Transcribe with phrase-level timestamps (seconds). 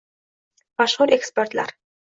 [0.83, 1.77] Mashhur ekspertlar